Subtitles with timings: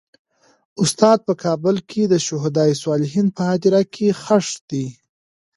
[0.83, 4.85] استاد په کابل کې د شهدا صالحین په هدیره کې خښ دی.